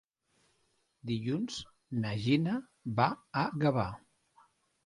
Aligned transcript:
Dilluns 1.11 1.59
na 2.05 2.13
Gina 2.23 2.57
va 3.01 3.07
a 3.43 3.45
Gavà. 3.67 3.89